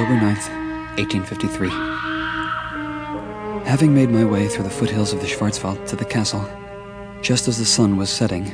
October 0.00 0.18
9th, 0.18 0.48
1853. 0.96 1.68
Having 3.68 3.94
made 3.94 4.08
my 4.08 4.24
way 4.24 4.48
through 4.48 4.64
the 4.64 4.70
foothills 4.70 5.12
of 5.12 5.20
the 5.20 5.26
Schwarzwald 5.26 5.86
to 5.88 5.94
the 5.94 6.06
castle, 6.06 6.48
just 7.20 7.48
as 7.48 7.58
the 7.58 7.66
sun 7.66 7.98
was 7.98 8.08
setting, 8.08 8.46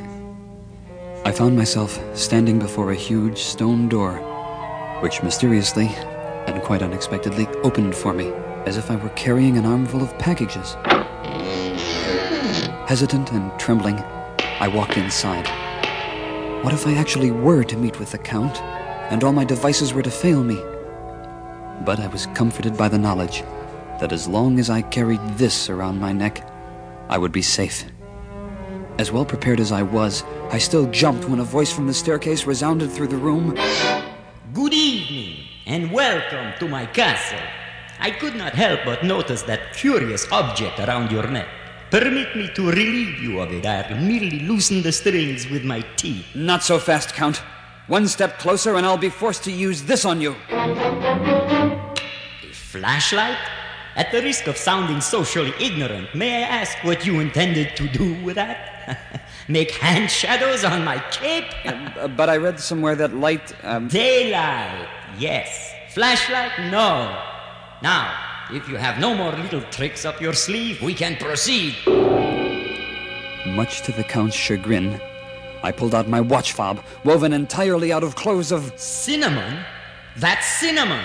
I 1.23 1.31
found 1.31 1.55
myself 1.55 1.97
standing 2.17 2.59
before 2.59 2.91
a 2.91 2.95
huge 2.95 3.37
stone 3.37 3.87
door, 3.87 4.15
which 4.99 5.23
mysteriously 5.23 5.87
and 6.47 6.61
quite 6.63 6.81
unexpectedly 6.81 7.47
opened 7.63 7.95
for 7.95 8.11
me, 8.13 8.33
as 8.65 8.75
if 8.75 8.91
I 8.91 8.97
were 8.97 9.07
carrying 9.11 9.57
an 9.57 9.65
armful 9.65 10.03
of 10.03 10.19
packages. 10.19 10.75
Hesitant 12.89 13.31
and 13.31 13.57
trembling, 13.57 14.03
I 14.59 14.67
walked 14.67 14.97
inside. 14.97 15.47
What 16.61 16.73
if 16.73 16.85
I 16.85 16.95
actually 16.95 17.31
were 17.31 17.63
to 17.63 17.77
meet 17.77 17.99
with 18.01 18.11
the 18.11 18.17
Count, 18.17 18.61
and 19.09 19.23
all 19.23 19.31
my 19.31 19.45
devices 19.45 19.93
were 19.93 20.03
to 20.03 20.11
fail 20.11 20.43
me? 20.43 20.61
But 21.85 21.99
I 21.99 22.07
was 22.07 22.27
comforted 22.27 22.75
by 22.75 22.89
the 22.89 22.97
knowledge 22.97 23.43
that 23.99 24.11
as 24.11 24.27
long 24.27 24.59
as 24.59 24.69
I 24.69 24.81
carried 24.81 25.21
this 25.37 25.69
around 25.69 25.99
my 25.99 26.11
neck, 26.11 26.47
I 27.09 27.17
would 27.17 27.31
be 27.31 27.41
safe. 27.41 27.85
As 28.97 29.11
well 29.11 29.25
prepared 29.25 29.59
as 29.59 29.71
I 29.71 29.83
was, 29.83 30.23
I 30.51 30.57
still 30.57 30.89
jumped 30.91 31.29
when 31.29 31.39
a 31.39 31.43
voice 31.43 31.71
from 31.71 31.87
the 31.87 31.93
staircase 31.93 32.45
resounded 32.45 32.91
through 32.91 33.07
the 33.07 33.17
room. 33.17 33.55
Good 34.53 34.73
evening, 34.73 35.45
and 35.65 35.91
welcome 35.91 36.53
to 36.59 36.67
my 36.67 36.85
castle. 36.87 37.39
I 37.99 38.11
could 38.11 38.35
not 38.35 38.53
help 38.53 38.81
but 38.85 39.03
notice 39.03 39.43
that 39.43 39.73
curious 39.73 40.29
object 40.31 40.79
around 40.79 41.11
your 41.11 41.27
neck. 41.27 41.47
Permit 41.91 42.35
me 42.35 42.49
to 42.55 42.69
relieve 42.69 43.19
you 43.19 43.39
of 43.39 43.51
it. 43.51 43.65
I'll 43.65 43.97
merely 43.97 44.39
loosen 44.39 44.81
the 44.81 44.91
strings 44.91 45.49
with 45.49 45.63
my 45.63 45.81
teeth. 45.95 46.25
Not 46.35 46.63
so 46.63 46.79
fast, 46.79 47.13
Count. 47.13 47.37
One 47.87 48.07
step 48.07 48.39
closer, 48.39 48.75
and 48.75 48.85
I'll 48.85 48.97
be 48.97 49.09
forced 49.09 49.43
to 49.45 49.51
use 49.51 49.83
this 49.83 50.03
on 50.03 50.19
you. 50.19 50.35
Flashlight? 52.77 53.37
At 53.95 54.11
the 54.11 54.21
risk 54.21 54.45
of 54.45 54.57
sounding 54.57 55.01
socially 55.01 55.51
ignorant, 55.59 56.13
may 56.13 56.43
I 56.43 56.47
ask 56.47 56.77
what 56.83 57.03
you 57.03 57.19
intended 57.19 57.75
to 57.77 57.87
do 57.87 58.13
with 58.23 58.35
that? 58.35 59.23
Make 59.47 59.71
hand 59.71 60.11
shadows 60.11 60.63
on 60.63 60.85
my 60.85 60.99
cape? 61.09 61.51
Uh, 61.65 62.07
but 62.07 62.29
I 62.29 62.37
read 62.37 62.59
somewhere 62.59 62.95
that 62.95 63.15
light. 63.15 63.53
Um... 63.63 63.87
Daylight, 63.87 64.87
yes. 65.17 65.73
Flashlight, 65.89 66.51
no. 66.69 67.19
Now, 67.81 68.13
if 68.51 68.69
you 68.69 68.75
have 68.75 68.99
no 68.99 69.15
more 69.15 69.31
little 69.31 69.61
tricks 69.71 70.05
up 70.05 70.21
your 70.21 70.33
sleeve, 70.33 70.79
we 70.83 70.93
can 70.93 71.15
proceed. 71.15 71.75
Much 73.47 73.81
to 73.81 73.91
the 73.91 74.03
Count's 74.03 74.35
chagrin, 74.35 75.01
I 75.63 75.71
pulled 75.71 75.95
out 75.95 76.07
my 76.07 76.21
watch 76.21 76.53
fob, 76.53 76.83
woven 77.03 77.33
entirely 77.33 77.91
out 77.91 78.03
of 78.03 78.15
clothes 78.15 78.51
of. 78.51 78.71
Cinnamon? 78.79 79.65
That's 80.17 80.45
cinnamon! 80.45 81.03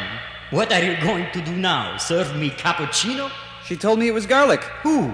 What 0.53 0.70
are 0.70 0.84
you 0.84 1.00
going 1.00 1.33
to 1.33 1.41
do 1.41 1.56
now? 1.56 1.97
Serve 1.97 2.36
me 2.36 2.50
cappuccino? 2.50 3.31
She 3.64 3.75
told 3.75 3.98
me 3.98 4.08
it 4.08 4.12
was 4.12 4.27
garlic. 4.27 4.61
Who? 4.83 5.11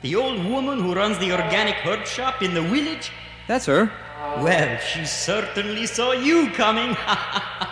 The 0.00 0.16
old 0.16 0.42
woman 0.46 0.80
who 0.80 0.94
runs 0.94 1.18
the 1.18 1.32
organic 1.32 1.74
herb 1.84 2.06
shop 2.06 2.42
in 2.42 2.54
the 2.54 2.62
village? 2.62 3.12
That's 3.46 3.66
her. 3.66 3.92
Well, 4.38 4.78
she 4.78 5.04
certainly 5.04 5.84
saw 5.84 6.12
you 6.12 6.50
coming. 6.52 6.96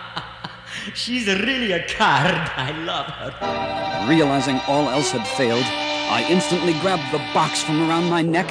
She's 0.95 1.27
really 1.27 1.73
a 1.73 1.89
card. 1.89 2.35
I 2.35 2.73
love 2.85 3.07
her. 3.07 4.07
Realizing 4.07 4.61
all 4.69 4.91
else 4.91 5.11
had 5.11 5.27
failed, 5.27 5.65
I 5.65 6.27
instantly 6.29 6.75
grabbed 6.81 7.11
the 7.11 7.25
box 7.33 7.63
from 7.63 7.89
around 7.89 8.11
my 8.11 8.21
neck, 8.21 8.51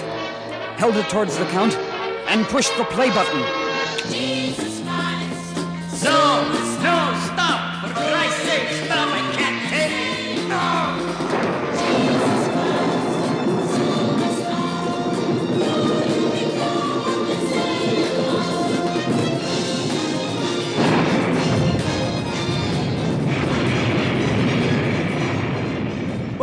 held 0.79 0.95
it 0.95 1.07
towards 1.09 1.37
the 1.37 1.45
Count, 1.45 1.75
and 2.27 2.43
pushed 2.47 2.75
the 2.75 2.85
play 2.85 3.11
button. 3.11 3.43
Jesus 4.11 4.76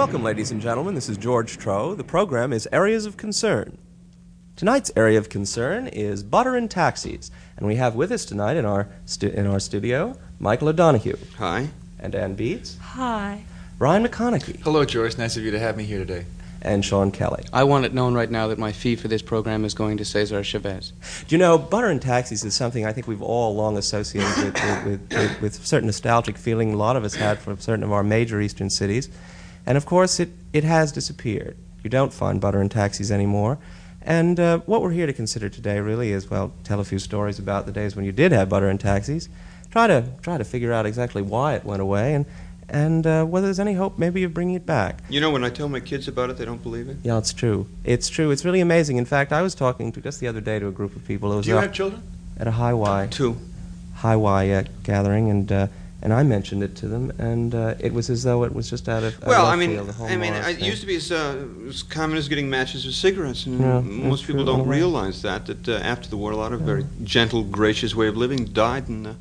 Welcome, 0.05 0.23
ladies 0.23 0.51
and 0.51 0.61
gentlemen. 0.61 0.95
This 0.95 1.09
is 1.09 1.17
George 1.17 1.57
Trow. 1.57 1.95
The 1.95 2.05
program 2.05 2.53
is 2.53 2.69
Areas 2.71 3.07
of 3.07 3.17
Concern. 3.17 3.79
Tonight's 4.55 4.91
area 4.97 5.17
of 5.17 5.31
concern 5.31 5.87
is 5.87 6.23
butter 6.23 6.57
and 6.57 6.71
taxis, 6.71 7.31
and 7.57 7.67
we 7.67 7.77
have 7.77 7.95
with 7.95 8.13
us 8.13 8.27
tonight 8.27 8.59
in 8.59 8.67
our 8.67 8.87
stu- 9.07 9.29
in 9.29 9.47
our 9.47 9.59
studio 9.59 10.15
Michael 10.39 10.69
O'Donoghue 10.69 11.17
Hi. 11.39 11.69
and 11.99 12.15
Anne 12.15 12.37
Beatts, 12.37 12.77
Hi. 12.81 13.45
Brian 13.79 14.07
McConnachie, 14.07 14.61
Hello, 14.61 14.85
George. 14.85 15.17
Nice 15.17 15.39
of 15.39 15.43
you 15.43 15.51
to 15.53 15.59
have 15.59 15.75
me 15.79 15.85
here 15.85 16.01
today. 16.01 16.27
and 16.61 16.85
Sean 16.85 17.11
Kelly. 17.11 17.43
I 17.51 17.65
want 17.65 17.87
it 17.87 17.95
known 17.95 18.13
right 18.13 18.31
now 18.31 18.49
that 18.49 18.59
my 18.59 18.73
fee 18.73 18.97
for 18.97 19.09
this 19.09 19.23
program 19.23 19.65
is 19.65 19.73
going 19.73 19.97
to 19.97 20.05
Cesar 20.05 20.45
Chavez. 20.45 20.93
Do 21.27 21.35
you 21.35 21.39
know 21.39 21.57
butter 21.57 21.89
and 21.89 22.01
taxis 22.03 22.45
is 22.45 22.55
something 22.55 22.85
I 22.85 22.93
think 22.93 23.07
we've 23.09 23.23
all 23.23 23.55
long 23.57 23.79
associated 23.79 24.37
with 24.45 24.55
with, 24.55 24.85
with, 24.85 25.13
with, 25.19 25.41
with 25.41 25.67
certain 25.67 25.87
nostalgic 25.87 26.37
feeling. 26.37 26.75
A 26.75 26.77
lot 26.77 26.95
of 26.97 27.05
us 27.05 27.15
had 27.15 27.39
from 27.39 27.59
certain 27.59 27.83
of 27.85 27.91
our 27.91 28.03
major 28.05 28.39
eastern 28.43 28.69
cities, 28.69 29.09
and 29.67 29.77
of 29.77 29.87
course 29.87 30.21
it 30.21 30.31
it 30.53 30.65
has 30.65 30.93
disappeared. 30.93 31.57
You 31.83 31.91
don't 31.91 32.13
find 32.13 32.41
butter 32.41 32.61
and 32.61 32.71
taxis 32.71 33.11
anymore. 33.13 33.59
And 34.07 34.39
uh, 34.39 34.59
what 34.67 34.83
we're 34.83 34.91
here 34.91 35.07
to 35.07 35.13
consider 35.15 35.49
today 35.49 35.81
really 35.81 36.11
is, 36.13 36.29
well, 36.29 36.53
tell 36.63 36.79
a 36.79 36.85
few 36.85 36.99
stories 36.99 37.39
about 37.39 37.65
the 37.65 37.73
days 37.73 37.97
when 37.97 38.05
you 38.05 38.13
did 38.13 38.33
have 38.33 38.51
butter 38.51 38.69
and 38.69 38.79
taxis. 38.79 39.29
Try 39.71 39.87
to 39.87 40.05
try 40.23 40.37
to 40.39 40.45
figure 40.45 40.73
out 40.73 40.85
exactly 40.87 41.23
why 41.23 41.55
it 41.55 41.65
went 41.65 41.81
away, 41.83 42.15
and 42.15 42.27
and 42.69 43.07
uh, 43.07 43.25
whether 43.25 43.47
there's 43.47 43.61
any 43.61 43.75
hope 43.75 43.99
maybe 43.99 44.23
of 44.25 44.33
bringing 44.35 44.55
it 44.57 44.67
back. 44.67 45.01
You 45.09 45.21
know, 45.21 45.31
when 45.31 45.43
I 45.45 45.51
tell 45.51 45.69
my 45.69 45.81
kids 45.81 46.07
about 46.09 46.31
it, 46.31 46.37
they 46.37 46.45
don't 46.45 46.63
believe 46.63 46.89
it. 46.89 46.99
Yeah, 47.03 47.19
it's 47.19 47.33
true. 47.33 47.67
It's 47.83 48.09
true. 48.09 48.31
It's 48.31 48.45
really 48.45 48.61
amazing. 48.61 48.97
In 48.99 49.05
fact, 49.07 49.33
I 49.33 49.43
was 49.43 49.55
talking 49.55 49.91
to 49.93 50.01
just 50.01 50.21
the 50.21 50.29
other 50.29 50.41
day 50.41 50.59
to 50.59 50.69
a 50.69 50.71
group 50.73 50.95
of 50.97 51.05
people. 51.07 51.33
It 51.33 51.37
was 51.37 51.47
Do 51.47 51.53
you 51.53 51.57
have 51.59 51.73
children? 51.73 52.03
at 52.39 52.47
a 52.47 52.53
high 52.53 52.75
Y 52.75 53.09
Two. 53.11 53.37
high 53.97 54.17
Y 54.17 54.51
uh, 54.51 54.65
gathering, 54.83 55.31
and 55.31 55.51
uh, 55.51 55.67
and 56.05 56.13
I 56.13 56.23
mentioned 56.23 56.63
it 56.63 56.77
to 56.77 56.87
them, 56.87 57.13
and 57.19 57.55
uh, 57.55 57.77
it 57.81 57.95
was 57.95 58.11
as 58.11 58.23
though 58.23 58.45
it 58.45 58.55
was 58.55 58.69
just 58.69 58.91
out 58.91 59.03
of 59.03 59.19
Well, 59.25 59.47
I 59.47 59.57
mean, 59.57 59.71
field, 59.71 59.95
I 60.03 60.17
mean, 60.17 60.35
it 60.35 60.57
thing. 60.57 60.65
used 60.65 60.83
to 60.83 60.87
be 60.87 60.97
as, 60.97 61.11
uh, 61.11 61.47
as 61.67 61.83
common 61.83 62.19
as 62.19 62.29
getting 62.29 62.51
matches 62.51 62.85
with 62.85 62.95
cigarettes, 62.95 63.47
and 63.47 63.59
Yeah, 63.59 63.81
most 63.81 64.27
people 64.27 64.45
true, 64.45 64.53
in 64.53 64.61
a 64.61 64.63
don't 64.65 64.69
realize 64.69 65.23
that. 65.23 65.47
That 65.47 65.67
uh, 65.67 65.73
after 65.77 66.11
the 66.11 66.19
war, 66.19 66.31
a 66.31 66.37
lot 66.37 66.53
of 66.53 66.61
very 66.61 66.85
gentle, 67.03 67.43
gracious 67.43 67.95
way 67.95 68.07
of 68.07 68.19
living 68.19 68.45
died, 68.45 68.89
and 68.89 69.07
uh, 69.07 69.13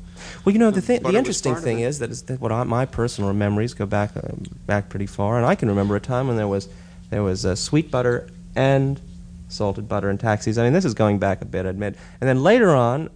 Well, 0.44 0.52
you 0.52 0.58
know, 0.58 0.70
the, 0.70 0.82
thing, 0.82 1.02
the 1.02 1.16
interesting 1.16 1.56
thing 1.56 1.80
is 1.80 2.00
that, 2.00 2.10
is 2.10 2.22
that 2.24 2.38
what 2.38 2.52
I, 2.52 2.64
my 2.64 2.84
personal 2.84 3.32
memories 3.32 3.72
go 3.72 3.86
back 3.86 4.14
uh, 4.14 4.20
back 4.66 4.90
pretty 4.90 5.06
far, 5.06 5.38
and 5.38 5.46
I 5.46 5.54
can 5.54 5.70
remember 5.70 5.96
a 5.96 6.00
time 6.00 6.28
when 6.28 6.36
there 6.36 6.48
was 6.48 6.68
there 7.08 7.22
was 7.22 7.46
uh, 7.46 7.56
sweet 7.56 7.90
butter 7.90 8.28
and 8.54 9.00
salted 9.48 9.88
butter 9.88 10.10
in 10.10 10.18
taxis. 10.18 10.58
I 10.58 10.64
mean, 10.64 10.74
this 10.74 10.84
is 10.84 10.92
going 10.92 11.18
back 11.18 11.40
a 11.40 11.46
bit, 11.46 11.64
I 11.64 11.70
admit. 11.70 11.96
And 12.20 12.28
then 12.28 12.42
later 12.42 12.74
on, 12.74 13.08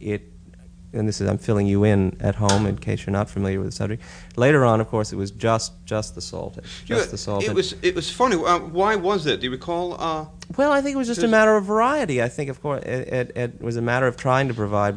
it 0.00 0.22
and 0.96 1.06
this 1.08 1.20
is 1.20 1.28
I'm 1.28 1.38
filling 1.38 1.66
you 1.66 1.84
in 1.84 2.16
at 2.20 2.34
home 2.34 2.66
in 2.66 2.76
case 2.78 3.06
you're 3.06 3.12
not 3.12 3.28
familiar 3.30 3.58
with 3.58 3.68
the 3.68 3.72
subject. 3.76 4.02
Later 4.36 4.64
on, 4.64 4.80
of 4.80 4.88
course, 4.88 5.12
it 5.12 5.16
was 5.16 5.30
just 5.30 5.72
just 5.84 6.14
the 6.14 6.20
salted, 6.20 6.64
just 6.84 7.04
you- 7.06 7.10
the 7.10 7.18
salted. 7.18 7.50
it 7.50 7.54
was 7.54 7.74
it 7.82 7.94
was 7.94 8.10
funny. 8.10 8.36
Uh, 8.36 8.58
why 8.58 8.96
was 8.96 9.26
it? 9.26 9.40
Do 9.40 9.46
you 9.46 9.52
recall? 9.52 9.94
Uh, 10.00 10.24
Well, 10.56 10.72
I 10.72 10.80
think 10.80 10.94
it 10.94 10.98
was 10.98 11.08
just 11.08 11.22
a 11.22 11.28
matter 11.28 11.56
of 11.56 11.64
variety. 11.64 12.22
I 12.22 12.28
think, 12.28 12.50
of 12.50 12.60
course, 12.62 12.82
it, 12.84 13.08
it, 13.12 13.36
it 13.36 13.60
was 13.62 13.76
a 13.76 13.82
matter 13.82 14.06
of 14.06 14.16
trying 14.16 14.48
to 14.48 14.54
provide 14.54 14.96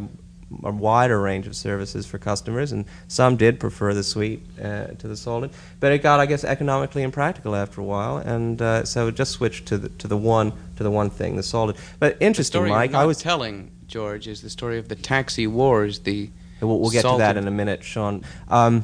a 0.63 0.71
wider 0.71 1.21
range 1.21 1.45
of 1.45 1.55
services 1.55 2.07
for 2.07 2.17
customers, 2.17 2.71
and 2.71 2.85
some 3.07 3.35
did 3.37 3.59
prefer 3.59 3.93
the 3.93 4.01
sweet 4.03 4.41
uh, 4.59 4.87
to 4.97 5.07
the 5.07 5.15
salted. 5.15 5.51
But 5.79 5.91
it 5.91 5.99
got, 6.01 6.19
I 6.19 6.25
guess, 6.25 6.43
economically 6.43 7.03
impractical 7.03 7.55
after 7.55 7.81
a 7.81 7.83
while, 7.83 8.17
and 8.17 8.59
uh, 8.61 8.83
so 8.83 9.07
it 9.09 9.15
just 9.15 9.31
switched 9.31 9.67
to 9.67 9.77
the 9.77 9.89
to 9.89 10.07
the 10.07 10.17
one 10.17 10.51
to 10.77 10.83
the 10.83 10.89
one 10.91 11.09
thing, 11.11 11.35
the 11.35 11.43
salted. 11.43 11.75
But 11.99 12.17
The 12.19 12.25
interesting, 12.25 12.51
story 12.51 12.69
Mike. 12.71 12.89
you're 12.91 12.97
not 12.99 13.03
I 13.03 13.05
was. 13.05 13.17
telling, 13.19 13.69
George, 13.89 14.27
is 14.27 14.41
the 14.41 14.49
story 14.49 14.77
of 14.77 14.87
the 14.87 14.95
taxi 14.95 15.47
wars, 15.47 15.99
the 15.99 16.29
We'll, 16.61 16.79
we'll 16.79 16.89
get 16.89 17.03
to 17.03 17.15
that 17.19 17.37
in 17.37 17.47
a 17.47 17.51
minute, 17.51 17.83
Sean. 17.83 18.23
Um, 18.49 18.83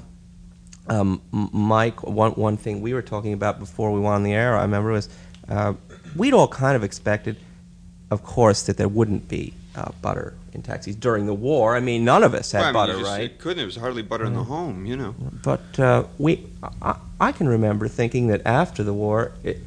um, 0.87 1.21
Mike, 1.31 2.03
one, 2.03 2.31
one 2.31 2.57
thing 2.57 2.81
we 2.81 2.93
were 2.93 3.01
talking 3.01 3.33
about 3.33 3.59
before 3.59 3.91
we 3.91 3.99
went 3.99 4.15
on 4.15 4.23
the 4.23 4.33
air, 4.33 4.55
I 4.55 4.61
remember, 4.61 4.91
was 4.91 5.09
uh, 5.49 5.73
we'd 6.15 6.33
all 6.33 6.47
kind 6.47 6.75
of 6.75 6.83
expected, 6.83 7.37
of 8.11 8.23
course, 8.23 8.63
that 8.63 8.77
there 8.77 8.87
wouldn't 8.87 9.27
be 9.27 9.53
uh, 9.75 9.91
butter 10.01 10.35
in 10.53 10.61
taxis 10.61 10.95
during 10.95 11.25
the 11.25 11.33
war. 11.33 11.75
I 11.75 11.79
mean, 11.81 12.05
none 12.05 12.23
of 12.23 12.33
us 12.33 12.51
had 12.53 12.59
well, 12.59 12.65
I 12.65 12.71
mean, 12.71 12.73
butter, 12.73 12.93
you 12.93 12.99
just- 12.99 13.11
right? 13.11 13.23
It 13.25 13.39
couldn't. 13.39 13.63
It 13.63 13.65
was 13.65 13.75
hardly 13.75 14.03
butter 14.03 14.25
in 14.25 14.33
the 14.35 14.43
home, 14.43 14.85
you 14.85 14.95
know. 14.95 15.13
But 15.43 15.77
uh, 15.79 16.05
we, 16.17 16.45
I, 16.81 16.97
I 17.19 17.31
can 17.33 17.47
remember 17.49 17.87
thinking 17.87 18.27
that 18.27 18.41
after 18.45 18.83
the 18.83 18.93
war, 18.93 19.33
it, 19.43 19.59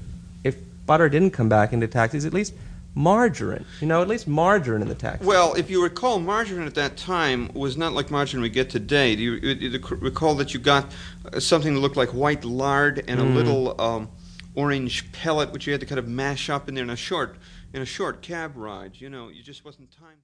if 0.45 0.57
butter 0.87 1.09
didn't 1.11 1.33
come 1.33 1.49
back 1.51 1.73
into 1.75 1.87
taxis, 1.89 2.25
at 2.25 2.33
least 2.33 2.55
margarine, 2.99 3.65
you 3.81 3.87
know, 3.87 4.03
at 4.03 4.09
least 4.09 4.27
margarine 4.27 4.83
in 4.83 4.89
the 4.89 4.95
taxi. 4.95 5.25
Well, 5.25 5.55
if 5.55 5.71
you 5.71 5.81
recall, 5.83 6.19
margarine 6.19 6.67
at 6.67 6.75
that 6.75 6.97
time 6.97 7.49
was 7.55 7.77
not 7.77 7.93
like 7.93 8.11
margarine 8.11 8.43
we 8.43 8.49
get 8.49 8.71
today. 8.71 9.15
Do 9.15 9.23
you, 9.23 9.55
do 9.55 9.69
you 9.69 9.79
recall 10.01 10.35
that 10.35 10.53
you 10.53 10.59
got 10.59 10.93
uh, 11.33 11.39
something 11.39 11.73
that 11.75 11.81
looked 11.81 11.97
like 11.97 12.11
white 12.11 12.45
lard 12.45 13.05
and 13.07 13.21
a 13.21 13.25
Mm. 13.25 13.35
little 13.35 13.81
um, 13.81 14.09
orange 14.55 15.13
pellet, 15.13 15.53
which 15.53 15.67
you 15.67 15.73
had 15.73 15.81
to 15.81 15.87
kind 15.87 15.99
of 16.01 16.09
mash 16.09 16.51
up 16.51 16.69
in 16.69 16.75
there 16.75 16.83
in 16.85 16.91
a 16.91 16.97
short 16.97 17.37
in 17.73 17.83
a 17.83 17.87
short 17.87 18.21
cab 18.21 18.57
ride? 18.57 18.93
You 18.95 19.11
know, 19.11 19.29
you 19.29 19.43
just 19.45 19.65
wasn't 19.65 19.91
time. 19.93 20.17